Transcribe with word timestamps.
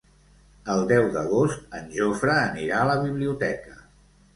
El 0.75 0.81
deu 0.93 1.05
d'agost 1.17 1.77
en 1.83 1.95
Jofre 2.01 2.41
anirà 2.49 2.83
a 2.83 2.93
la 2.95 3.01
biblioteca. 3.09 3.83